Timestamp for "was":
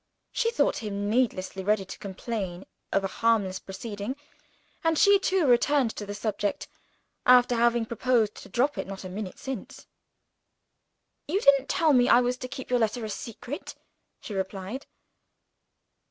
12.19-12.37